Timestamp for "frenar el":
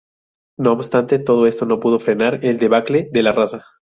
1.99-2.57